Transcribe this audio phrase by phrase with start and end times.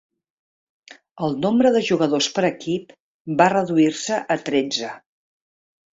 [1.27, 2.97] El nombre de jugadors per equip
[3.43, 4.91] va reduir-se a tretze.